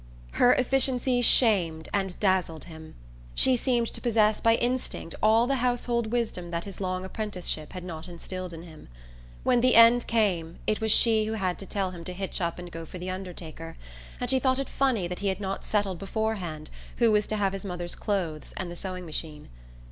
Her 0.31 0.53
efficiency 0.53 1.21
shamed 1.21 1.87
and 1.93 2.19
dazzled 2.19 2.63
him. 2.63 2.95
She 3.35 3.55
seemed 3.55 3.85
to 3.93 4.01
possess 4.01 4.41
by 4.41 4.55
instinct 4.55 5.13
all 5.21 5.45
the 5.45 5.57
household 5.57 6.07
wisdom 6.07 6.49
that 6.49 6.63
his 6.63 6.81
long 6.81 7.05
apprenticeship 7.05 7.73
had 7.73 7.83
not 7.83 8.07
instilled 8.07 8.51
in 8.51 8.63
him. 8.63 8.87
When 9.43 9.61
the 9.61 9.75
end 9.75 10.07
came 10.07 10.57
it 10.65 10.81
was 10.81 10.91
she 10.91 11.25
who 11.25 11.33
had 11.33 11.59
to 11.59 11.67
tell 11.67 11.91
him 11.91 12.03
to 12.05 12.13
hitch 12.13 12.41
up 12.41 12.57
and 12.57 12.71
go 12.71 12.83
for 12.83 12.97
the 12.97 13.11
undertaker, 13.11 13.77
and 14.19 14.27
she 14.27 14.39
thought 14.39 14.57
it 14.57 14.69
"funny" 14.69 15.07
that 15.07 15.19
he 15.19 15.27
had 15.27 15.39
not 15.39 15.63
settled 15.65 15.99
beforehand 15.99 16.71
who 16.95 17.11
was 17.11 17.27
to 17.27 17.35
have 17.37 17.53
his 17.53 17.63
mother's 17.63 17.93
clothes 17.93 18.55
and 18.57 18.71
the 18.71 18.75
sewing 18.75 19.05
machine. 19.05 19.49